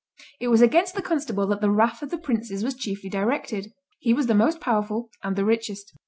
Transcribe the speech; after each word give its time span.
It 0.39 0.47
was 0.47 0.63
against 0.63 0.95
the 0.95 1.03
constable 1.03 1.45
that 1.45 1.61
the 1.61 1.69
wrath 1.69 2.01
of 2.01 2.09
the 2.09 2.17
princes 2.17 2.63
was 2.63 2.73
chiefly 2.73 3.07
directed. 3.07 3.71
He 3.99 4.15
was 4.15 4.25
the 4.25 4.33
most 4.33 4.59
powerful 4.59 5.11
and 5.21 5.35
the 5.35 5.45
richest. 5.45 5.93